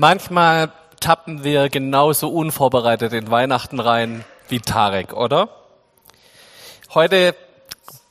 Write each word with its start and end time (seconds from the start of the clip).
Manchmal 0.00 0.72
tappen 0.98 1.44
wir 1.44 1.68
genauso 1.68 2.30
unvorbereitet 2.30 3.12
in 3.12 3.30
Weihnachten 3.30 3.78
rein 3.78 4.24
wie 4.48 4.58
Tarek, 4.58 5.12
oder? 5.12 5.50
Heute 6.94 7.34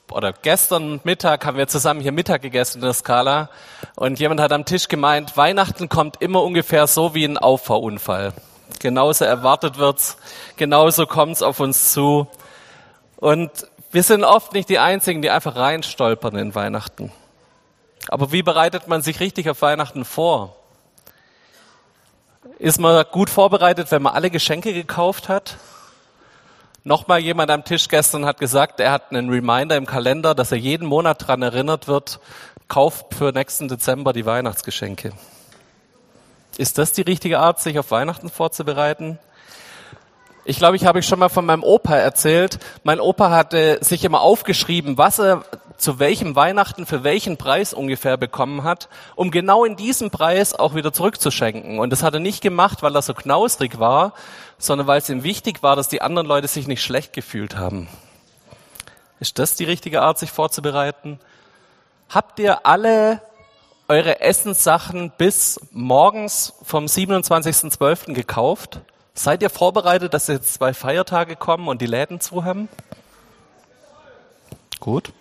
oder 0.08 0.32
gestern 0.32 1.00
Mittag 1.02 1.44
haben 1.44 1.56
wir 1.56 1.66
zusammen 1.66 2.00
hier 2.00 2.12
Mittag 2.12 2.42
gegessen 2.42 2.78
in 2.78 2.84
der 2.84 2.92
Skala 2.92 3.50
und 3.96 4.20
jemand 4.20 4.40
hat 4.40 4.52
am 4.52 4.66
Tisch 4.66 4.86
gemeint, 4.86 5.36
Weihnachten 5.36 5.88
kommt 5.88 6.22
immer 6.22 6.44
ungefähr 6.44 6.86
so 6.86 7.12
wie 7.16 7.24
ein 7.24 7.36
Auffahrunfall. 7.36 8.34
Genauso 8.78 9.24
erwartet 9.24 9.76
wird's, 9.78 10.16
genauso 10.56 11.06
kommt's 11.06 11.42
auf 11.42 11.58
uns 11.58 11.92
zu. 11.92 12.28
Und 13.16 13.50
wir 13.90 14.04
sind 14.04 14.22
oft 14.22 14.52
nicht 14.52 14.68
die 14.68 14.78
Einzigen, 14.78 15.22
die 15.22 15.30
einfach 15.30 15.56
reinstolpern 15.56 16.36
in 16.36 16.54
Weihnachten. 16.54 17.10
Aber 18.06 18.30
wie 18.30 18.44
bereitet 18.44 18.86
man 18.86 19.02
sich 19.02 19.18
richtig 19.18 19.50
auf 19.50 19.60
Weihnachten 19.60 20.04
vor? 20.04 20.54
Ist 22.60 22.78
man 22.78 23.02
gut 23.10 23.30
vorbereitet, 23.30 23.90
wenn 23.90 24.02
man 24.02 24.12
alle 24.12 24.28
Geschenke 24.28 24.74
gekauft 24.74 25.30
hat? 25.30 25.56
Nochmal 26.84 27.20
jemand 27.20 27.50
am 27.50 27.64
Tisch 27.64 27.88
gestern 27.88 28.26
hat 28.26 28.38
gesagt, 28.38 28.80
er 28.80 28.92
hat 28.92 29.12
einen 29.12 29.30
Reminder 29.30 29.78
im 29.78 29.86
Kalender, 29.86 30.34
dass 30.34 30.52
er 30.52 30.58
jeden 30.58 30.86
Monat 30.86 31.22
daran 31.22 31.40
erinnert 31.40 31.88
wird, 31.88 32.20
kauft 32.68 33.14
für 33.14 33.32
nächsten 33.32 33.68
Dezember 33.68 34.12
die 34.12 34.26
Weihnachtsgeschenke. 34.26 35.14
Ist 36.58 36.76
das 36.76 36.92
die 36.92 37.00
richtige 37.00 37.38
Art, 37.38 37.60
sich 37.60 37.78
auf 37.78 37.90
Weihnachten 37.92 38.28
vorzubereiten? 38.28 39.18
Ich 40.44 40.56
glaube, 40.56 40.76
ich 40.76 40.86
habe 40.86 41.00
ich 41.00 41.06
schon 41.06 41.18
mal 41.18 41.28
von 41.28 41.44
meinem 41.44 41.62
Opa 41.62 41.96
erzählt. 41.96 42.58
Mein 42.82 42.98
Opa 42.98 43.30
hatte 43.30 43.78
sich 43.82 44.04
immer 44.04 44.22
aufgeschrieben, 44.22 44.96
was 44.96 45.18
er 45.18 45.44
zu 45.76 45.98
welchem 45.98 46.34
Weihnachten 46.34 46.86
für 46.86 47.04
welchen 47.04 47.36
Preis 47.36 47.74
ungefähr 47.74 48.16
bekommen 48.16 48.64
hat, 48.64 48.88
um 49.16 49.30
genau 49.30 49.64
in 49.64 49.76
diesem 49.76 50.10
Preis 50.10 50.54
auch 50.54 50.74
wieder 50.74 50.92
zurückzuschenken. 50.92 51.78
Und 51.78 51.90
das 51.90 52.02
hat 52.02 52.14
er 52.14 52.20
nicht 52.20 52.42
gemacht, 52.42 52.82
weil 52.82 52.94
er 52.94 53.02
so 53.02 53.14
knausrig 53.14 53.78
war, 53.78 54.14
sondern 54.58 54.86
weil 54.86 54.98
es 54.98 55.08
ihm 55.10 55.24
wichtig 55.24 55.62
war, 55.62 55.76
dass 55.76 55.88
die 55.88 56.02
anderen 56.02 56.26
Leute 56.26 56.48
sich 56.48 56.66
nicht 56.66 56.82
schlecht 56.82 57.12
gefühlt 57.12 57.56
haben. 57.56 57.88
Ist 59.20 59.38
das 59.38 59.56
die 59.56 59.64
richtige 59.64 60.00
Art, 60.00 60.18
sich 60.18 60.30
vorzubereiten? 60.30 61.18
Habt 62.08 62.38
ihr 62.38 62.66
alle 62.66 63.20
eure 63.88 64.20
Essenssachen 64.20 65.12
bis 65.16 65.60
morgens 65.70 66.54
vom 66.62 66.86
27.12. 66.86 68.14
gekauft? 68.14 68.80
Seid 69.20 69.42
ihr 69.42 69.50
vorbereitet, 69.50 70.14
dass 70.14 70.28
jetzt 70.28 70.54
zwei 70.54 70.72
Feiertage 70.72 71.36
kommen 71.36 71.68
und 71.68 71.82
die 71.82 71.86
Läden 71.86 72.20
zu 72.20 72.42
haben? 72.42 72.70
Gut. 74.80 75.12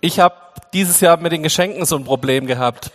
Ich 0.00 0.20
habe 0.20 0.36
dieses 0.72 1.00
Jahr 1.00 1.16
mit 1.16 1.32
den 1.32 1.42
Geschenken 1.42 1.84
so 1.86 1.96
ein 1.96 2.04
Problem 2.04 2.46
gehabt. 2.46 2.92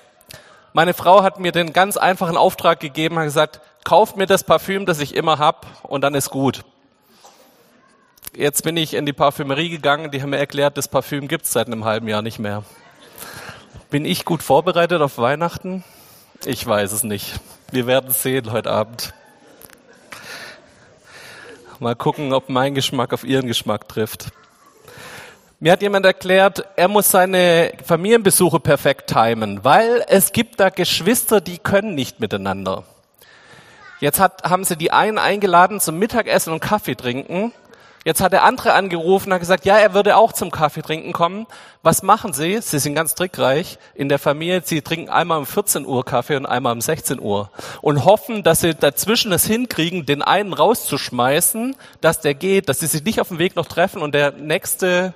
Meine 0.71 0.93
Frau 0.93 1.21
hat 1.21 1.37
mir 1.37 1.51
den 1.51 1.73
ganz 1.73 1.97
einfachen 1.97 2.37
Auftrag 2.37 2.79
gegeben, 2.79 3.19
hat 3.19 3.25
gesagt, 3.25 3.59
kauft 3.83 4.15
mir 4.15 4.25
das 4.25 4.45
Parfüm, 4.45 4.85
das 4.85 5.01
ich 5.01 5.15
immer 5.15 5.37
hab, 5.37 5.65
und 5.83 5.99
dann 5.99 6.15
ist 6.15 6.29
gut. 6.29 6.63
Jetzt 8.33 8.63
bin 8.63 8.77
ich 8.77 8.93
in 8.93 9.05
die 9.05 9.11
Parfümerie 9.11 9.67
gegangen, 9.67 10.11
die 10.11 10.21
haben 10.21 10.29
mir 10.29 10.37
erklärt, 10.37 10.77
das 10.77 10.87
Parfüm 10.87 11.27
gibt's 11.27 11.51
seit 11.51 11.67
einem 11.67 11.83
halben 11.83 12.07
Jahr 12.07 12.21
nicht 12.21 12.39
mehr. 12.39 12.63
Bin 13.89 14.05
ich 14.05 14.23
gut 14.23 14.41
vorbereitet 14.41 15.01
auf 15.01 15.17
Weihnachten? 15.17 15.83
Ich 16.45 16.67
weiß 16.67 16.91
es 16.91 17.03
nicht. 17.03 17.39
Wir 17.71 17.87
werden 17.87 18.11
sehen 18.11 18.51
heute 18.51 18.69
Abend. 18.69 19.13
Mal 21.79 21.95
gucken, 21.95 22.33
ob 22.33 22.49
mein 22.49 22.75
Geschmack 22.75 23.13
auf 23.13 23.23
Ihren 23.23 23.47
Geschmack 23.47 23.87
trifft. 23.87 24.27
Mir 25.61 25.71
hat 25.71 25.81
jemand 25.81 26.05
erklärt, 26.05 26.65
er 26.75 26.89
muss 26.89 27.09
seine 27.09 27.71
Familienbesuche 27.85 28.59
perfekt 28.59 29.09
timen, 29.09 29.63
weil 29.63 30.03
es 30.09 30.33
gibt 30.33 30.59
da 30.59 30.69
Geschwister, 30.69 31.39
die 31.39 31.59
können 31.59 31.95
nicht 31.95 32.19
miteinander. 32.19 32.83
Jetzt 34.01 34.19
hat, 34.19 34.43
haben 34.43 34.65
sie 34.65 34.75
die 34.75 34.91
einen 34.91 35.19
eingeladen 35.19 35.79
zum 35.79 35.97
Mittagessen 35.97 36.51
und 36.51 36.59
Kaffee 36.59 36.95
trinken. 36.95 37.53
Jetzt 38.05 38.19
hat 38.19 38.33
der 38.33 38.43
andere 38.43 38.73
angerufen 38.73 39.29
und 39.29 39.33
hat 39.33 39.39
gesagt, 39.39 39.65
ja, 39.65 39.77
er 39.77 39.93
würde 39.93 40.17
auch 40.17 40.33
zum 40.33 40.51
Kaffee 40.51 40.81
trinken 40.81 41.13
kommen. 41.13 41.47
Was 41.83 42.03
machen 42.03 42.33
sie? 42.33 42.59
Sie 42.61 42.79
sind 42.79 42.95
ganz 42.95 43.15
trickreich 43.15 43.77
in 43.95 44.09
der 44.09 44.19
Familie. 44.19 44.61
Sie 44.63 44.81
trinken 44.81 45.09
einmal 45.09 45.37
um 45.37 45.45
14 45.45 45.85
Uhr 45.85 46.03
Kaffee 46.03 46.35
und 46.35 46.45
einmal 46.45 46.73
um 46.73 46.81
16 46.81 47.21
Uhr 47.21 47.49
und 47.81 48.03
hoffen, 48.03 48.43
dass 48.43 48.59
sie 48.59 48.75
dazwischen 48.75 49.31
es 49.31 49.45
hinkriegen, 49.45 50.05
den 50.05 50.21
einen 50.21 50.51
rauszuschmeißen, 50.51 51.77
dass 52.01 52.19
der 52.19 52.33
geht, 52.33 52.67
dass 52.67 52.79
sie 52.79 52.87
sich 52.87 53.03
nicht 53.03 53.21
auf 53.21 53.29
dem 53.29 53.39
Weg 53.39 53.55
noch 53.55 53.67
treffen 53.67 54.01
und 54.01 54.13
der 54.13 54.31
nächste 54.31 55.13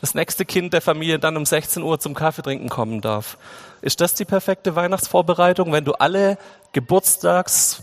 das 0.00 0.14
nächste 0.14 0.46
Kind 0.46 0.72
der 0.72 0.80
Familie 0.80 1.18
dann 1.18 1.36
um 1.36 1.44
16 1.44 1.82
Uhr 1.82 2.00
zum 2.00 2.14
Kaffee 2.14 2.40
trinken 2.40 2.70
kommen 2.70 3.02
darf. 3.02 3.36
Ist 3.82 4.00
das 4.00 4.14
die 4.14 4.24
perfekte 4.24 4.74
Weihnachtsvorbereitung, 4.74 5.72
wenn 5.72 5.84
du 5.84 5.92
alle 5.92 6.38
Geburtstags, 6.72 7.82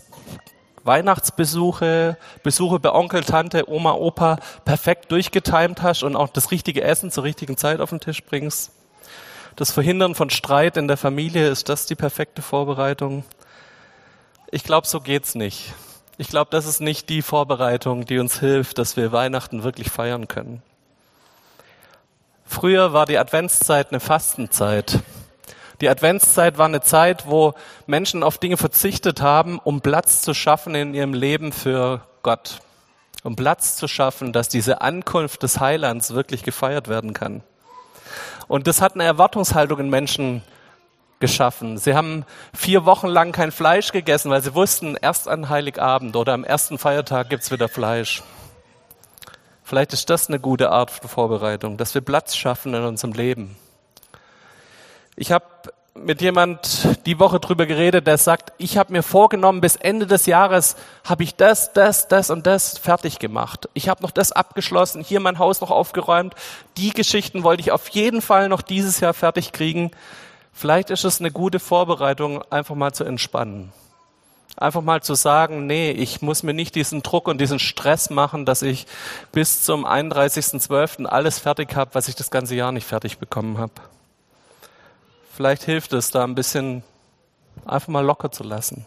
Weihnachtsbesuche, 0.88 2.16
Besuche 2.42 2.80
bei 2.80 2.92
Onkel, 2.92 3.22
Tante, 3.22 3.70
Oma, 3.70 3.92
Opa 3.92 4.38
perfekt 4.64 5.12
durchgetimt 5.12 5.82
hast 5.82 6.02
und 6.02 6.16
auch 6.16 6.28
das 6.28 6.50
richtige 6.50 6.82
Essen 6.82 7.12
zur 7.12 7.22
richtigen 7.22 7.56
Zeit 7.56 7.80
auf 7.80 7.90
den 7.90 8.00
Tisch 8.00 8.24
bringst? 8.24 8.72
Das 9.54 9.70
Verhindern 9.70 10.16
von 10.16 10.30
Streit 10.30 10.76
in 10.76 10.88
der 10.88 10.96
Familie, 10.96 11.48
ist 11.48 11.68
das 11.68 11.86
die 11.86 11.94
perfekte 11.94 12.42
Vorbereitung? 12.42 13.24
Ich 14.50 14.64
glaube, 14.64 14.86
so 14.86 15.00
geht's 15.00 15.36
nicht. 15.36 15.74
Ich 16.16 16.28
glaube, 16.28 16.50
das 16.50 16.66
ist 16.66 16.80
nicht 16.80 17.08
die 17.08 17.22
Vorbereitung, 17.22 18.04
die 18.04 18.18
uns 18.18 18.40
hilft, 18.40 18.78
dass 18.78 18.96
wir 18.96 19.12
Weihnachten 19.12 19.62
wirklich 19.62 19.90
feiern 19.90 20.26
können. 20.26 20.62
Früher 22.44 22.92
war 22.92 23.06
die 23.06 23.18
Adventszeit 23.18 23.90
eine 23.90 24.00
Fastenzeit. 24.00 25.00
Die 25.80 25.88
Adventszeit 25.88 26.58
war 26.58 26.66
eine 26.66 26.80
Zeit, 26.80 27.28
wo 27.28 27.54
Menschen 27.86 28.22
auf 28.22 28.38
Dinge 28.38 28.56
verzichtet 28.56 29.20
haben, 29.20 29.58
um 29.58 29.80
Platz 29.80 30.22
zu 30.22 30.34
schaffen 30.34 30.74
in 30.74 30.92
ihrem 30.92 31.14
Leben 31.14 31.52
für 31.52 32.02
Gott. 32.22 32.60
Um 33.22 33.36
Platz 33.36 33.76
zu 33.76 33.86
schaffen, 33.86 34.32
dass 34.32 34.48
diese 34.48 34.80
Ankunft 34.80 35.42
des 35.42 35.60
Heilands 35.60 36.14
wirklich 36.14 36.42
gefeiert 36.42 36.88
werden 36.88 37.12
kann. 37.12 37.42
Und 38.48 38.66
das 38.66 38.80
hat 38.80 38.94
eine 38.94 39.04
Erwartungshaltung 39.04 39.78
in 39.78 39.90
Menschen 39.90 40.42
geschaffen. 41.20 41.78
Sie 41.78 41.94
haben 41.94 42.24
vier 42.54 42.84
Wochen 42.84 43.08
lang 43.08 43.32
kein 43.32 43.52
Fleisch 43.52 43.92
gegessen, 43.92 44.30
weil 44.30 44.42
sie 44.42 44.54
wussten, 44.54 44.96
erst 45.00 45.28
an 45.28 45.48
Heiligabend 45.48 46.16
oder 46.16 46.32
am 46.32 46.44
ersten 46.44 46.78
Feiertag 46.78 47.28
gibt's 47.28 47.50
wieder 47.50 47.68
Fleisch. 47.68 48.22
Vielleicht 49.62 49.92
ist 49.92 50.08
das 50.10 50.28
eine 50.28 50.40
gute 50.40 50.70
Art 50.70 50.90
von 50.90 51.08
Vorbereitung, 51.08 51.76
dass 51.76 51.94
wir 51.94 52.00
Platz 52.00 52.36
schaffen 52.36 52.72
in 52.72 52.84
unserem 52.84 53.12
Leben. 53.12 53.56
Ich 55.20 55.32
habe 55.32 55.44
mit 55.96 56.22
jemand 56.22 56.86
die 57.04 57.18
Woche 57.18 57.40
drüber 57.40 57.66
geredet, 57.66 58.06
der 58.06 58.18
sagt, 58.18 58.52
ich 58.56 58.78
habe 58.78 58.92
mir 58.92 59.02
vorgenommen, 59.02 59.60
bis 59.60 59.74
Ende 59.74 60.06
des 60.06 60.26
Jahres 60.26 60.76
habe 61.02 61.24
ich 61.24 61.34
das, 61.34 61.72
das, 61.72 62.06
das 62.06 62.30
und 62.30 62.46
das 62.46 62.78
fertig 62.78 63.18
gemacht. 63.18 63.68
Ich 63.74 63.88
habe 63.88 64.00
noch 64.04 64.12
das 64.12 64.30
abgeschlossen, 64.30 65.02
hier 65.02 65.18
mein 65.18 65.40
Haus 65.40 65.60
noch 65.60 65.72
aufgeräumt. 65.72 66.34
Die 66.76 66.90
Geschichten 66.90 67.42
wollte 67.42 67.62
ich 67.62 67.72
auf 67.72 67.88
jeden 67.88 68.22
Fall 68.22 68.48
noch 68.48 68.62
dieses 68.62 69.00
Jahr 69.00 69.12
fertig 69.12 69.50
kriegen. 69.50 69.90
Vielleicht 70.52 70.90
ist 70.90 71.04
es 71.04 71.18
eine 71.18 71.32
gute 71.32 71.58
Vorbereitung, 71.58 72.44
einfach 72.48 72.76
mal 72.76 72.92
zu 72.92 73.02
entspannen. 73.02 73.72
Einfach 74.56 74.82
mal 74.82 75.02
zu 75.02 75.16
sagen, 75.16 75.66
nee, 75.66 75.90
ich 75.90 76.22
muss 76.22 76.44
mir 76.44 76.54
nicht 76.54 76.76
diesen 76.76 77.02
Druck 77.02 77.26
und 77.26 77.40
diesen 77.40 77.58
Stress 77.58 78.08
machen, 78.08 78.46
dass 78.46 78.62
ich 78.62 78.86
bis 79.32 79.64
zum 79.64 79.84
31.12. 79.84 81.06
alles 81.06 81.40
fertig 81.40 81.74
habe, 81.74 81.90
was 81.94 82.06
ich 82.06 82.14
das 82.14 82.30
ganze 82.30 82.54
Jahr 82.54 82.70
nicht 82.70 82.86
fertig 82.86 83.18
bekommen 83.18 83.58
habe. 83.58 83.72
Vielleicht 85.38 85.62
hilft 85.62 85.92
es 85.92 86.10
da 86.10 86.24
ein 86.24 86.34
bisschen 86.34 86.82
einfach 87.64 87.86
mal 87.86 88.04
locker 88.04 88.32
zu 88.32 88.42
lassen. 88.42 88.84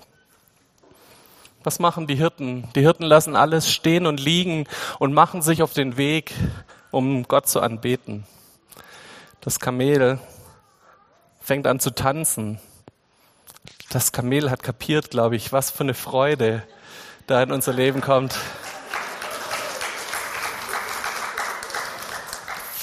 Was 1.64 1.80
machen 1.80 2.08
die 2.08 2.16
Hirten? 2.16 2.68
Die 2.76 2.82
Hirten 2.82 3.06
lassen 3.06 3.38
alles 3.38 3.72
stehen 3.72 4.06
und 4.06 4.20
liegen 4.20 4.68
und 5.00 5.14
machen 5.14 5.42
sich 5.42 5.64
auf 5.64 5.72
den 5.72 5.96
Weg, 5.96 6.34
um 6.92 7.24
Gott 7.24 7.48
zu 7.48 7.62
anbeten. 7.62 8.26
Das 9.40 9.62
Kamel 9.62 10.20
fängt 11.40 11.68
an 11.68 11.80
zu 11.80 11.92
tanzen 11.92 12.60
das 13.90 14.12
Kamel 14.12 14.52
hat 14.52 14.62
kapiert, 14.62 15.10
glaube 15.10 15.38
ich, 15.38 15.54
was 15.54 15.72
für 15.72 15.84
eine 15.84 15.94
Freude 15.94 16.64
da 17.28 17.42
in 17.42 17.54
unser 17.54 17.72
Leben 17.72 18.02
kommt. 18.02 18.38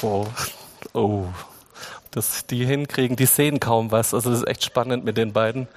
Oh, 0.00 0.26
oh, 0.94 1.24
dass 2.18 2.46
die 2.46 2.66
hinkriegen, 2.66 3.16
die 3.16 3.26
sehen 3.26 3.60
kaum 3.60 3.92
was. 3.92 4.12
Also 4.12 4.30
das 4.30 4.40
ist 4.40 4.48
echt 4.48 4.64
spannend 4.64 5.04
mit 5.04 5.16
den 5.16 5.32
beiden. 5.32 5.68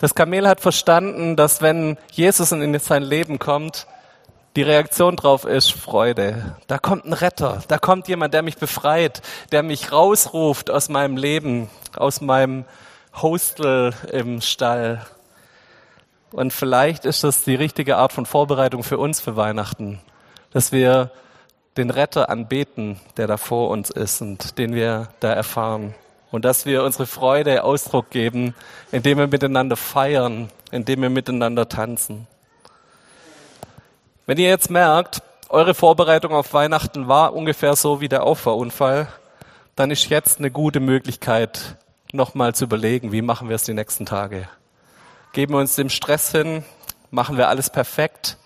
Das 0.00 0.14
Kamel 0.14 0.46
hat 0.46 0.60
verstanden, 0.60 1.36
dass 1.36 1.62
wenn 1.62 1.96
Jesus 2.10 2.50
in 2.52 2.78
sein 2.80 3.02
Leben 3.02 3.38
kommt, 3.38 3.86
die 4.56 4.62
Reaktion 4.62 5.16
drauf 5.16 5.44
ist 5.44 5.72
Freude. 5.72 6.56
Da 6.66 6.78
kommt 6.78 7.04
ein 7.04 7.12
Retter, 7.12 7.62
da 7.68 7.78
kommt 7.78 8.08
jemand, 8.08 8.34
der 8.34 8.42
mich 8.42 8.56
befreit, 8.56 9.22
der 9.52 9.62
mich 9.62 9.92
rausruft 9.92 10.68
aus 10.68 10.88
meinem 10.88 11.16
Leben, 11.16 11.70
aus 11.94 12.20
meinem 12.20 12.64
Hostel 13.14 13.94
im 14.10 14.40
Stall. 14.40 15.06
Und 16.32 16.52
vielleicht 16.52 17.04
ist 17.04 17.22
das 17.22 17.44
die 17.44 17.54
richtige 17.54 17.98
Art 17.98 18.12
von 18.12 18.26
Vorbereitung 18.26 18.82
für 18.82 18.98
uns 18.98 19.20
für 19.20 19.36
Weihnachten, 19.36 20.00
dass 20.52 20.72
wir 20.72 21.12
den 21.76 21.90
Retter 21.90 22.30
anbeten, 22.30 23.00
der 23.16 23.26
da 23.26 23.36
vor 23.36 23.70
uns 23.70 23.90
ist 23.90 24.22
und 24.22 24.58
den 24.58 24.74
wir 24.74 25.08
da 25.20 25.32
erfahren. 25.32 25.94
und 26.32 26.44
dass 26.44 26.66
wir 26.66 26.82
unsere 26.82 27.06
Freude 27.06 27.62
Ausdruck 27.62 28.10
geben, 28.10 28.54
indem 28.92 29.16
wir 29.18 29.26
miteinander 29.26 29.76
feiern, 29.76 30.50
indem 30.70 31.02
wir 31.02 31.08
miteinander 31.08 31.68
tanzen. 31.68 32.26
Wenn 34.26 34.36
ihr 34.36 34.48
jetzt 34.48 34.68
merkt, 34.68 35.22
eure 35.48 35.72
Vorbereitung 35.72 36.32
auf 36.32 36.52
Weihnachten 36.52 37.06
war 37.06 37.32
ungefähr 37.32 37.76
so 37.76 38.00
wie 38.00 38.08
der 38.08 38.24
Auffahrunfall, 38.24 39.08
dann 39.76 39.90
ist 39.90 40.10
jetzt 40.10 40.38
eine 40.38 40.50
gute 40.50 40.80
Möglichkeit, 40.80 41.76
nochmal 42.12 42.54
zu 42.54 42.64
überlegen, 42.64 43.12
wie 43.12 43.22
machen 43.22 43.48
wir 43.48 43.56
es 43.56 43.64
die 43.64 43.74
nächsten 43.74 44.04
Tage. 44.04 44.48
Geben 45.32 45.54
wir 45.54 45.60
uns 45.60 45.76
dem 45.76 45.90
Stress 45.90 46.32
hin, 46.32 46.64
machen 47.10 47.36
wir 47.36 47.48
alles 47.48 47.70
perfekt, 47.70 48.36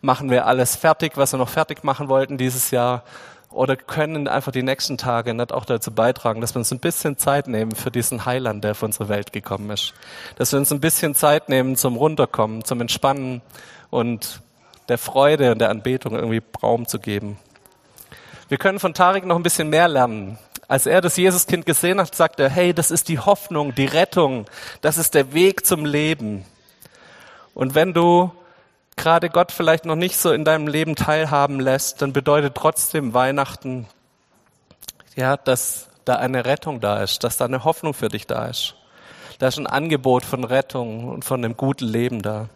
machen 0.00 0.30
wir 0.30 0.46
alles 0.46 0.76
fertig, 0.76 1.16
was 1.16 1.32
wir 1.32 1.38
noch 1.38 1.48
fertig 1.48 1.84
machen 1.84 2.08
wollten 2.08 2.38
dieses 2.38 2.70
Jahr, 2.70 3.02
oder 3.50 3.76
können 3.76 4.28
einfach 4.28 4.52
die 4.52 4.62
nächsten 4.62 4.98
Tage 4.98 5.32
nicht 5.32 5.52
auch 5.52 5.64
dazu 5.64 5.90
beitragen, 5.90 6.40
dass 6.40 6.54
wir 6.54 6.58
uns 6.58 6.70
ein 6.70 6.80
bisschen 6.80 7.16
Zeit 7.16 7.48
nehmen 7.48 7.74
für 7.74 7.90
diesen 7.90 8.26
Heiland, 8.26 8.62
der 8.62 8.74
für 8.74 8.84
unsere 8.84 9.08
Welt 9.08 9.32
gekommen 9.32 9.70
ist. 9.70 9.94
Dass 10.36 10.52
wir 10.52 10.58
uns 10.58 10.70
ein 10.70 10.80
bisschen 10.80 11.14
Zeit 11.14 11.48
nehmen 11.48 11.74
zum 11.76 11.96
Runterkommen, 11.96 12.64
zum 12.64 12.80
Entspannen 12.80 13.40
und 13.90 14.42
der 14.88 14.98
Freude 14.98 15.52
und 15.52 15.60
der 15.60 15.70
Anbetung 15.70 16.14
irgendwie 16.14 16.42
Raum 16.62 16.86
zu 16.86 16.98
geben. 16.98 17.38
Wir 18.48 18.58
können 18.58 18.78
von 18.78 18.94
Tarek 18.94 19.24
noch 19.24 19.36
ein 19.36 19.42
bisschen 19.42 19.70
mehr 19.70 19.88
lernen. 19.88 20.38
Als 20.68 20.86
er 20.86 21.00
das 21.00 21.16
Jesuskind 21.16 21.64
gesehen 21.64 21.98
hat, 21.98 22.14
sagte 22.14 22.44
er, 22.44 22.50
hey, 22.50 22.74
das 22.74 22.90
ist 22.90 23.08
die 23.08 23.18
Hoffnung, 23.18 23.74
die 23.74 23.86
Rettung, 23.86 24.44
das 24.82 24.98
ist 24.98 25.14
der 25.14 25.32
Weg 25.32 25.64
zum 25.64 25.86
Leben. 25.86 26.44
Und 27.54 27.74
wenn 27.74 27.94
du 27.94 28.30
gerade 28.98 29.30
Gott 29.30 29.52
vielleicht 29.52 29.86
noch 29.86 29.96
nicht 29.96 30.18
so 30.18 30.32
in 30.32 30.44
deinem 30.44 30.66
Leben 30.66 30.94
teilhaben 30.94 31.60
lässt, 31.60 32.02
dann 32.02 32.12
bedeutet 32.12 32.54
trotzdem 32.54 33.14
Weihnachten, 33.14 33.86
ja, 35.16 35.36
dass 35.36 35.88
da 36.04 36.16
eine 36.16 36.44
Rettung 36.44 36.80
da 36.80 37.02
ist, 37.02 37.24
dass 37.24 37.36
da 37.36 37.46
eine 37.46 37.64
Hoffnung 37.64 37.94
für 37.94 38.08
dich 38.08 38.26
da 38.26 38.46
ist. 38.46 38.74
Da 39.38 39.48
ist 39.48 39.58
ein 39.58 39.66
Angebot 39.66 40.24
von 40.24 40.44
Rettung 40.44 41.08
und 41.08 41.24
von 41.24 41.44
einem 41.44 41.56
guten 41.56 41.86
Leben 41.86 42.22
da. 42.22 42.48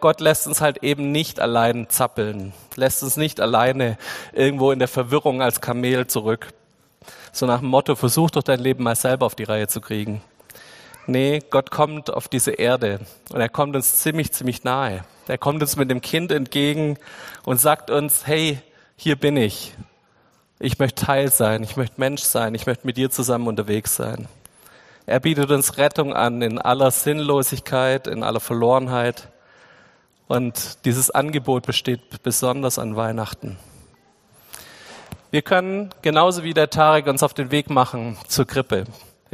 Gott 0.00 0.20
lässt 0.20 0.46
uns 0.46 0.60
halt 0.60 0.82
eben 0.82 1.10
nicht 1.10 1.40
allein 1.40 1.88
zappeln, 1.90 2.52
lässt 2.76 3.02
uns 3.02 3.16
nicht 3.16 3.40
alleine 3.40 3.98
irgendwo 4.32 4.70
in 4.70 4.78
der 4.78 4.88
Verwirrung 4.88 5.42
als 5.42 5.60
Kamel 5.60 6.06
zurück. 6.06 6.48
So 7.32 7.46
nach 7.46 7.58
dem 7.58 7.68
Motto, 7.68 7.96
versuch 7.96 8.30
doch 8.30 8.42
dein 8.42 8.60
Leben 8.60 8.84
mal 8.84 8.94
selber 8.94 9.26
auf 9.26 9.34
die 9.34 9.44
Reihe 9.44 9.66
zu 9.66 9.80
kriegen. 9.80 10.22
Nee, 11.06 11.40
Gott 11.50 11.70
kommt 11.70 12.10
auf 12.10 12.28
diese 12.28 12.52
Erde 12.52 13.00
und 13.30 13.40
er 13.40 13.50
kommt 13.50 13.76
uns 13.76 13.96
ziemlich, 13.96 14.32
ziemlich 14.32 14.64
nahe. 14.64 15.04
Er 15.28 15.38
kommt 15.38 15.60
uns 15.62 15.76
mit 15.76 15.90
dem 15.90 16.00
Kind 16.00 16.32
entgegen 16.32 16.98
und 17.44 17.60
sagt 17.60 17.90
uns, 17.90 18.26
hey, 18.26 18.58
hier 18.96 19.16
bin 19.16 19.36
ich. 19.36 19.74
Ich 20.58 20.78
möchte 20.78 21.04
Teil 21.04 21.30
sein, 21.30 21.62
ich 21.62 21.76
möchte 21.76 22.00
Mensch 22.00 22.22
sein, 22.22 22.54
ich 22.54 22.66
möchte 22.66 22.86
mit 22.86 22.96
dir 22.96 23.10
zusammen 23.10 23.48
unterwegs 23.48 23.96
sein. 23.96 24.28
Er 25.04 25.20
bietet 25.20 25.50
uns 25.50 25.76
Rettung 25.76 26.14
an 26.14 26.40
in 26.40 26.58
aller 26.58 26.90
Sinnlosigkeit, 26.90 28.06
in 28.06 28.22
aller 28.22 28.40
Verlorenheit. 28.40 29.28
Und 30.26 30.84
dieses 30.86 31.10
Angebot 31.10 31.66
besteht 31.66 32.22
besonders 32.22 32.78
an 32.78 32.96
Weihnachten. 32.96 33.58
Wir 35.30 35.42
können 35.42 35.90
genauso 36.00 36.44
wie 36.44 36.54
der 36.54 36.70
Tarek 36.70 37.06
uns 37.08 37.22
auf 37.22 37.34
den 37.34 37.50
Weg 37.50 37.68
machen 37.68 38.16
zur 38.26 38.46
Krippe. 38.46 38.84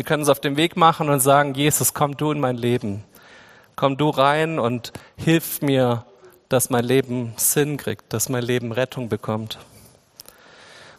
Wir 0.00 0.05
können 0.06 0.23
uns 0.23 0.31
auf 0.31 0.41
den 0.41 0.56
Weg 0.56 0.79
machen 0.79 1.11
und 1.11 1.20
sagen, 1.20 1.52
Jesus, 1.52 1.93
komm 1.93 2.17
du 2.17 2.32
in 2.32 2.41
mein 2.41 2.56
Leben. 2.56 3.05
Komm 3.76 3.99
du 3.99 4.08
rein 4.08 4.58
und 4.58 4.94
hilf 5.14 5.61
mir, 5.61 6.06
dass 6.49 6.70
mein 6.70 6.85
Leben 6.85 7.35
Sinn 7.37 7.76
kriegt, 7.76 8.11
dass 8.14 8.31
mein 8.31 8.43
Leben 8.43 8.73
Rettung 8.73 9.11
bekommt. 9.11 9.58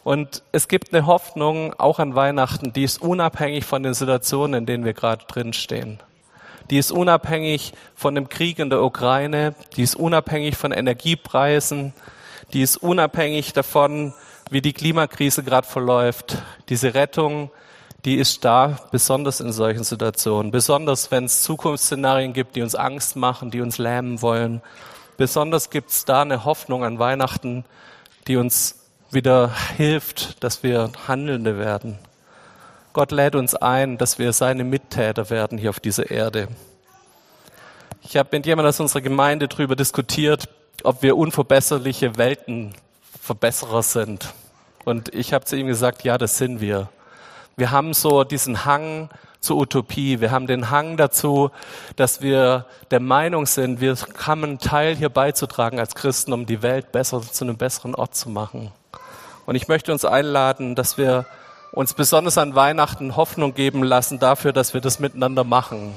Und 0.04 0.44
es 0.52 0.68
gibt 0.68 0.94
eine 0.94 1.04
Hoffnung 1.04 1.74
auch 1.78 1.98
an 1.98 2.14
Weihnachten, 2.14 2.72
die 2.72 2.84
ist 2.84 3.02
unabhängig 3.02 3.64
von 3.64 3.82
den 3.82 3.94
Situationen, 3.94 4.60
in 4.60 4.66
denen 4.66 4.84
wir 4.84 4.94
gerade 4.94 5.24
drinstehen 5.26 5.98
die 6.70 6.78
ist 6.78 6.92
unabhängig 6.92 7.72
von 7.96 8.14
dem 8.14 8.28
Krieg 8.28 8.60
in 8.60 8.70
der 8.70 8.82
Ukraine, 8.82 9.56
die 9.76 9.82
ist 9.82 9.96
unabhängig 9.96 10.56
von 10.56 10.70
Energiepreisen, 10.70 11.92
die 12.52 12.62
ist 12.62 12.76
unabhängig 12.76 13.52
davon, 13.52 14.14
wie 14.48 14.60
die 14.62 14.72
Klimakrise 14.72 15.42
gerade 15.42 15.66
verläuft. 15.66 16.38
Diese 16.68 16.94
Rettung, 16.94 17.50
die 18.04 18.16
ist 18.16 18.44
da, 18.44 18.78
besonders 18.90 19.40
in 19.40 19.52
solchen 19.52 19.84
Situationen, 19.84 20.50
besonders 20.50 21.10
wenn 21.10 21.24
es 21.24 21.42
Zukunftsszenarien 21.42 22.32
gibt, 22.32 22.56
die 22.56 22.62
uns 22.62 22.74
Angst 22.74 23.14
machen, 23.16 23.50
die 23.50 23.60
uns 23.60 23.78
lähmen 23.78 24.22
wollen. 24.22 24.60
Besonders 25.16 25.70
gibt 25.70 25.90
es 25.90 26.04
da 26.04 26.22
eine 26.22 26.44
Hoffnung 26.44 26.84
an 26.84 26.98
Weihnachten, 26.98 27.64
die 28.26 28.36
uns 28.36 28.80
wieder 29.10 29.52
hilft, 29.76 30.42
dass 30.42 30.62
wir 30.62 30.90
Handelnde 31.06 31.58
werden. 31.58 31.98
Gott 32.92 33.12
lädt 33.12 33.34
uns 33.36 33.54
ein, 33.54 33.98
dass 33.98 34.18
wir 34.18 34.32
seine 34.32 34.64
Mittäter 34.64 35.30
werden 35.30 35.58
hier 35.58 35.70
auf 35.70 35.80
dieser 35.80 36.10
Erde. 36.10 36.48
Ich 38.02 38.16
habe 38.16 38.30
mit 38.32 38.46
jemandem 38.46 38.70
aus 38.70 38.80
unserer 38.80 39.00
Gemeinde 39.00 39.48
darüber 39.48 39.76
diskutiert, 39.76 40.48
ob 40.82 41.02
wir 41.02 41.16
unverbesserliche 41.16 42.18
Weltenverbesserer 42.18 43.82
sind. 43.82 44.34
Und 44.84 45.14
ich 45.14 45.32
habe 45.32 45.44
zu 45.44 45.56
ihm 45.56 45.68
gesagt, 45.68 46.02
ja, 46.02 46.18
das 46.18 46.36
sind 46.36 46.60
wir. 46.60 46.88
Wir 47.56 47.70
haben 47.70 47.94
so 47.94 48.24
diesen 48.24 48.64
Hang 48.64 49.10
zur 49.40 49.58
Utopie. 49.58 50.20
Wir 50.20 50.30
haben 50.30 50.46
den 50.46 50.70
Hang 50.70 50.96
dazu, 50.96 51.50
dass 51.96 52.22
wir 52.22 52.64
der 52.90 53.00
Meinung 53.00 53.46
sind, 53.46 53.80
wir 53.80 53.96
haben 54.24 54.44
einen 54.44 54.58
Teil 54.58 54.94
hier 54.96 55.08
beizutragen 55.08 55.78
als 55.78 55.94
Christen, 55.94 56.32
um 56.32 56.46
die 56.46 56.62
Welt 56.62 56.92
besser 56.92 57.20
zu 57.20 57.44
einem 57.44 57.56
besseren 57.56 57.94
Ort 57.94 58.14
zu 58.14 58.30
machen. 58.30 58.70
Und 59.44 59.56
ich 59.56 59.68
möchte 59.68 59.92
uns 59.92 60.04
einladen, 60.04 60.76
dass 60.76 60.96
wir 60.96 61.26
uns 61.72 61.94
besonders 61.94 62.38
an 62.38 62.54
Weihnachten 62.54 63.16
Hoffnung 63.16 63.54
geben 63.54 63.82
lassen 63.82 64.18
dafür, 64.18 64.52
dass 64.52 64.74
wir 64.74 64.80
das 64.80 65.00
miteinander 65.00 65.42
machen. 65.42 65.94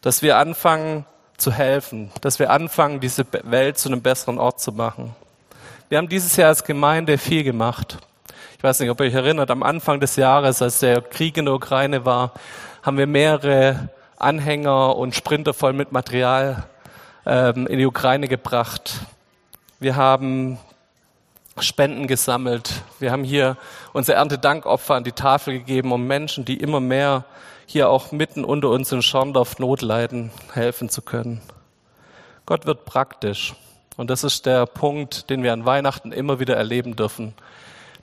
Dass 0.00 0.22
wir 0.22 0.38
anfangen 0.38 1.04
zu 1.36 1.50
helfen, 1.52 2.12
dass 2.20 2.38
wir 2.38 2.50
anfangen, 2.50 3.00
diese 3.00 3.26
Welt 3.42 3.78
zu 3.78 3.88
einem 3.88 4.02
besseren 4.02 4.38
Ort 4.38 4.60
zu 4.60 4.70
machen. 4.70 5.14
Wir 5.88 5.98
haben 5.98 6.08
dieses 6.08 6.36
Jahr 6.36 6.48
als 6.48 6.62
Gemeinde 6.62 7.18
viel 7.18 7.42
gemacht. 7.42 7.98
Ich 8.62 8.64
weiß 8.64 8.78
nicht, 8.78 8.90
ob 8.90 9.00
ihr 9.00 9.06
euch 9.06 9.14
erinnert, 9.14 9.50
am 9.50 9.64
Anfang 9.64 9.98
des 9.98 10.14
Jahres, 10.14 10.62
als 10.62 10.78
der 10.78 11.00
Krieg 11.00 11.36
in 11.36 11.46
der 11.46 11.54
Ukraine 11.54 12.04
war, 12.04 12.30
haben 12.84 12.96
wir 12.96 13.08
mehrere 13.08 13.88
Anhänger 14.18 14.94
und 14.94 15.16
Sprinter 15.16 15.52
voll 15.52 15.72
mit 15.72 15.90
Material 15.90 16.62
ähm, 17.26 17.66
in 17.66 17.80
die 17.80 17.86
Ukraine 17.86 18.28
gebracht. 18.28 19.00
Wir 19.80 19.96
haben 19.96 20.60
Spenden 21.58 22.06
gesammelt. 22.06 22.84
Wir 23.00 23.10
haben 23.10 23.24
hier 23.24 23.56
unser 23.94 24.14
Erntedankopfer 24.14 24.94
an 24.94 25.02
die 25.02 25.10
Tafel 25.10 25.54
gegeben, 25.54 25.90
um 25.90 26.06
Menschen, 26.06 26.44
die 26.44 26.58
immer 26.58 26.78
mehr 26.78 27.24
hier 27.66 27.90
auch 27.90 28.12
mitten 28.12 28.44
unter 28.44 28.68
uns 28.68 28.92
in 28.92 29.02
Schorndorf 29.02 29.58
Not 29.58 29.82
leiden, 29.82 30.30
helfen 30.52 30.88
zu 30.88 31.02
können. 31.02 31.42
Gott 32.46 32.64
wird 32.64 32.84
praktisch. 32.84 33.56
Und 33.96 34.08
das 34.08 34.22
ist 34.22 34.46
der 34.46 34.66
Punkt, 34.66 35.30
den 35.30 35.42
wir 35.42 35.52
an 35.52 35.64
Weihnachten 35.64 36.12
immer 36.12 36.38
wieder 36.38 36.54
erleben 36.54 36.94
dürfen. 36.94 37.34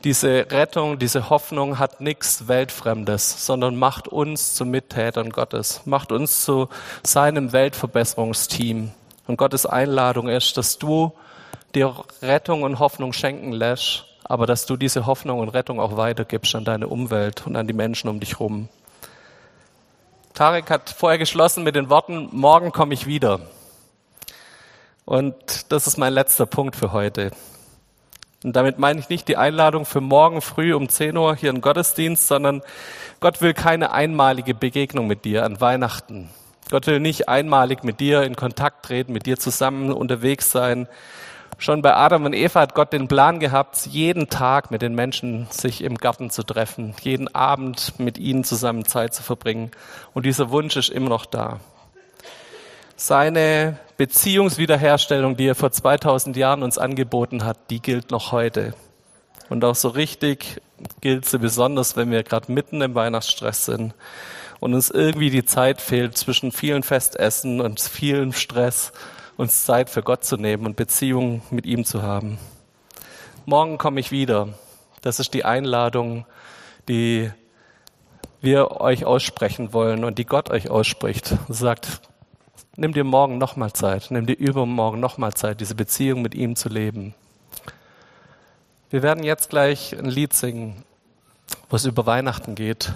Diese 0.05 0.49
Rettung, 0.49 0.97
diese 0.97 1.29
Hoffnung 1.29 1.77
hat 1.77 1.99
nichts 1.99 2.47
Weltfremdes, 2.47 3.45
sondern 3.45 3.75
macht 3.75 4.07
uns 4.07 4.55
zu 4.55 4.65
Mittätern 4.65 5.29
Gottes, 5.29 5.81
macht 5.83 6.13
uns 6.13 6.45
zu 6.45 6.69
seinem 7.03 7.51
Weltverbesserungsteam. 7.51 8.91
Und 9.27 9.37
Gottes 9.37 9.65
Einladung 9.65 10.29
ist, 10.29 10.55
dass 10.55 10.77
du 10.77 11.11
dir 11.75 11.93
Rettung 12.21 12.63
und 12.63 12.79
Hoffnung 12.79 13.11
schenken 13.11 13.51
lässt, 13.51 14.05
aber 14.23 14.45
dass 14.45 14.65
du 14.65 14.77
diese 14.77 15.05
Hoffnung 15.05 15.39
und 15.39 15.49
Rettung 15.49 15.81
auch 15.81 15.97
weitergibst 15.97 16.55
an 16.55 16.63
deine 16.63 16.87
Umwelt 16.87 17.45
und 17.45 17.57
an 17.57 17.67
die 17.67 17.73
Menschen 17.73 18.09
um 18.09 18.21
dich 18.21 18.39
herum. 18.39 18.69
Tarek 20.33 20.69
hat 20.69 20.89
vorher 20.89 21.17
geschlossen 21.17 21.65
mit 21.65 21.75
den 21.75 21.89
Worten, 21.89 22.29
morgen 22.31 22.71
komme 22.71 22.93
ich 22.93 23.05
wieder. 23.05 23.41
Und 25.03 25.35
das 25.73 25.87
ist 25.87 25.97
mein 25.97 26.13
letzter 26.13 26.45
Punkt 26.45 26.77
für 26.77 26.93
heute. 26.93 27.31
Und 28.43 28.55
damit 28.55 28.79
meine 28.79 28.99
ich 28.99 29.09
nicht 29.09 29.27
die 29.27 29.37
Einladung 29.37 29.85
für 29.85 30.01
morgen 30.01 30.41
früh 30.41 30.73
um 30.73 30.87
10 30.87 31.17
Uhr 31.17 31.35
hier 31.35 31.49
in 31.49 31.61
Gottesdienst, 31.61 32.27
sondern 32.27 32.61
Gott 33.19 33.41
will 33.41 33.53
keine 33.53 33.91
einmalige 33.91 34.53
Begegnung 34.53 35.07
mit 35.07 35.25
dir 35.25 35.43
an 35.43 35.59
Weihnachten. 35.59 36.29
Gott 36.69 36.87
will 36.87 36.99
nicht 36.99 37.27
einmalig 37.27 37.83
mit 37.83 37.99
dir 37.99 38.23
in 38.23 38.35
Kontakt 38.35 38.85
treten, 38.85 39.11
mit 39.11 39.25
dir 39.25 39.37
zusammen 39.37 39.91
unterwegs 39.91 40.51
sein, 40.51 40.87
Schon 41.61 41.81
bei 41.81 41.93
Adam 41.93 42.23
und 42.23 42.31
Eva 42.31 42.61
hat 42.61 42.73
Gott 42.73 42.93
den 42.93 43.09
Plan 43.09 43.41
gehabt, 43.41 43.85
jeden 43.85 44.29
Tag 44.29 44.71
mit 44.71 44.81
den 44.81 44.95
Menschen 44.95 45.45
sich 45.49 45.83
im 45.83 45.95
Garten 45.95 46.29
zu 46.29 46.43
treffen, 46.43 46.95
jeden 47.01 47.27
Abend 47.35 47.99
mit 47.99 48.17
ihnen 48.17 48.45
zusammen 48.45 48.85
Zeit 48.85 49.13
zu 49.13 49.23
verbringen. 49.23 49.69
Und 50.13 50.25
dieser 50.25 50.51
Wunsch 50.51 50.77
ist 50.77 50.87
immer 50.87 51.09
noch 51.09 51.25
da. 51.25 51.59
Seine 53.01 53.79
Beziehungswiederherstellung, 53.95 55.37
die 55.37 55.45
er 55.45 55.55
vor 55.55 55.71
2000 55.71 56.35
Jahren 56.35 56.63
uns 56.63 56.77
angeboten 56.77 57.45
hat, 57.45 57.69
die 57.69 57.81
gilt 57.81 58.11
noch 58.11 58.33
heute. 58.33 58.73
Und 59.47 59.63
auch 59.63 59.75
so 59.75 59.87
richtig 59.87 60.59
gilt 60.99 61.23
sie 61.23 61.39
besonders, 61.39 61.95
wenn 61.95 62.11
wir 62.11 62.23
gerade 62.23 62.51
mitten 62.51 62.81
im 62.81 62.95
Weihnachtsstress 62.95 63.63
sind 63.63 63.95
und 64.59 64.73
uns 64.73 64.89
irgendwie 64.89 65.29
die 65.29 65.45
Zeit 65.45 65.79
fehlt 65.79 66.17
zwischen 66.17 66.51
vielen 66.51 66.83
Festessen 66.83 67.61
und 67.61 67.79
vielen 67.79 68.33
Stress 68.33 68.91
uns 69.37 69.63
Zeit 69.63 69.89
für 69.89 70.03
Gott 70.03 70.25
zu 70.25 70.35
nehmen 70.35 70.65
und 70.65 70.75
Beziehungen 70.75 71.41
mit 71.51 71.65
ihm 71.65 71.85
zu 71.85 72.03
haben. 72.03 72.37
Morgen 73.45 73.77
komme 73.77 74.01
ich 74.01 74.11
wieder. 74.11 74.49
Das 75.03 75.21
ist 75.21 75.33
die 75.33 75.45
Einladung, 75.45 76.25
die 76.89 77.31
wir 78.41 78.81
euch 78.81 79.05
aussprechen 79.05 79.71
wollen 79.71 80.03
und 80.03 80.17
die 80.17 80.25
Gott 80.25 80.49
euch 80.49 80.69
ausspricht. 80.69 81.37
Sagt, 81.47 82.01
nimm 82.75 82.93
dir 82.93 83.03
morgen 83.03 83.37
nochmal 83.37 83.73
Zeit, 83.73 84.07
nimm 84.09 84.25
dir 84.25 84.37
übermorgen 84.37 84.99
nochmal 84.99 85.33
Zeit, 85.33 85.61
diese 85.61 85.75
Beziehung 85.75 86.21
mit 86.21 86.35
ihm 86.35 86.55
zu 86.55 86.69
leben. 86.69 87.13
Wir 88.89 89.03
werden 89.03 89.23
jetzt 89.23 89.49
gleich 89.49 89.97
ein 89.97 90.05
Lied 90.05 90.33
singen, 90.33 90.83
wo 91.69 91.75
es 91.75 91.85
über 91.85 92.05
Weihnachten 92.05 92.55
geht. 92.55 92.91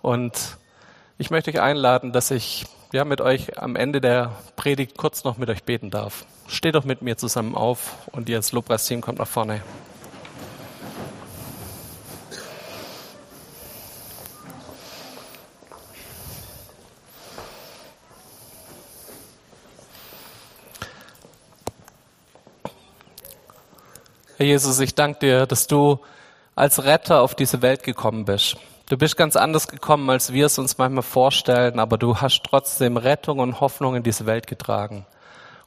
Und 0.00 0.56
ich 1.18 1.30
möchte 1.30 1.50
euch 1.50 1.60
einladen, 1.60 2.12
dass 2.12 2.30
ich 2.30 2.64
ja, 2.92 3.04
mit 3.04 3.20
euch 3.20 3.58
am 3.58 3.76
Ende 3.76 4.00
der 4.00 4.32
Predigt 4.56 4.96
kurz 4.96 5.24
noch 5.24 5.36
mit 5.36 5.48
euch 5.48 5.62
beten 5.62 5.90
darf. 5.90 6.24
Steht 6.48 6.74
doch 6.74 6.84
mit 6.84 7.02
mir 7.02 7.16
zusammen 7.16 7.54
auf 7.54 8.08
und 8.12 8.28
ihr 8.28 8.36
als 8.36 8.52
Lobpreisteam 8.52 9.00
kommt 9.00 9.18
nach 9.18 9.28
vorne. 9.28 9.62
Herr 24.40 24.46
Jesus, 24.46 24.80
ich 24.80 24.94
danke 24.94 25.18
dir, 25.18 25.44
dass 25.44 25.66
du 25.66 25.98
als 26.54 26.84
Retter 26.84 27.20
auf 27.20 27.34
diese 27.34 27.60
Welt 27.60 27.82
gekommen 27.82 28.24
bist. 28.24 28.56
Du 28.88 28.96
bist 28.96 29.18
ganz 29.18 29.36
anders 29.36 29.68
gekommen, 29.68 30.08
als 30.08 30.32
wir 30.32 30.46
es 30.46 30.58
uns 30.58 30.78
manchmal 30.78 31.02
vorstellen, 31.02 31.78
aber 31.78 31.98
du 31.98 32.16
hast 32.16 32.42
trotzdem 32.44 32.96
Rettung 32.96 33.40
und 33.40 33.60
Hoffnung 33.60 33.96
in 33.96 34.02
diese 34.02 34.24
Welt 34.24 34.46
getragen. 34.46 35.04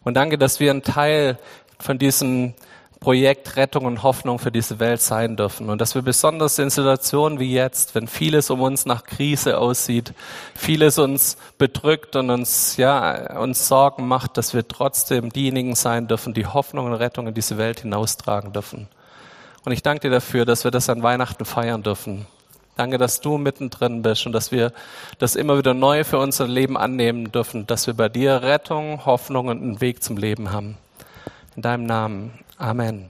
Und 0.03 0.15
danke, 0.15 0.39
dass 0.39 0.59
wir 0.59 0.71
ein 0.71 0.81
Teil 0.81 1.37
von 1.77 1.99
diesem 1.99 2.55
Projekt 3.03 3.57
Rettung 3.57 3.83
und 3.83 4.01
Hoffnung 4.01 4.39
für 4.39 4.49
diese 4.49 4.79
Welt 4.79 5.01
sein 5.01 5.35
dürfen. 5.35 5.69
Und 5.69 5.81
dass 5.81 5.93
wir 5.93 6.01
besonders 6.01 6.57
in 6.57 6.69
Situationen 6.69 7.37
wie 7.37 7.51
jetzt, 7.51 7.95
wenn 7.95 8.07
vieles 8.07 8.49
um 8.49 8.61
uns 8.61 8.85
nach 8.85 9.03
Krise 9.03 9.57
aussieht, 9.57 10.13
vieles 10.55 10.97
uns 10.97 11.35
bedrückt 11.57 12.15
und 12.15 12.29
uns, 12.29 12.77
ja, 12.77 13.37
uns 13.41 13.67
Sorgen 13.67 14.07
macht, 14.07 14.37
dass 14.37 14.53
wir 14.53 14.65
trotzdem 14.65 15.33
diejenigen 15.33 15.75
sein 15.75 16.07
dürfen, 16.07 16.33
die 16.33 16.45
Hoffnung 16.45 16.85
und 16.85 16.93
Rettung 16.93 17.27
in 17.27 17.33
diese 17.33 17.57
Welt 17.57 17.81
hinaustragen 17.81 18.53
dürfen. 18.53 18.87
Und 19.65 19.73
ich 19.73 19.83
danke 19.83 20.07
dir 20.07 20.11
dafür, 20.11 20.45
dass 20.45 20.63
wir 20.63 20.71
das 20.71 20.87
an 20.87 21.03
Weihnachten 21.03 21.43
feiern 21.43 21.83
dürfen. 21.83 22.25
Danke, 22.77 22.97
dass 22.97 23.19
du 23.19 23.37
mittendrin 23.37 24.01
bist 24.01 24.25
und 24.25 24.31
dass 24.31 24.53
wir 24.53 24.71
das 25.17 25.35
immer 25.35 25.57
wieder 25.57 25.73
neu 25.73 26.05
für 26.05 26.19
unser 26.19 26.47
Leben 26.47 26.77
annehmen 26.77 27.33
dürfen, 27.33 27.67
dass 27.67 27.85
wir 27.85 27.95
bei 27.95 28.07
dir 28.07 28.43
Rettung, 28.43 29.05
Hoffnung 29.05 29.49
und 29.49 29.61
einen 29.61 29.81
Weg 29.81 30.01
zum 30.01 30.15
Leben 30.15 30.53
haben. 30.53 30.77
In 31.57 31.63
deinem 31.63 31.85
Namen. 31.85 32.42
Amen. 32.59 33.09